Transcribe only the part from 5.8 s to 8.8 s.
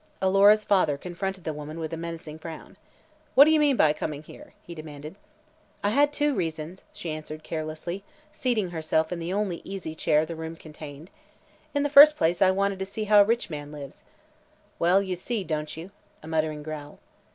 "I had two reasons," she answered carelessly, seating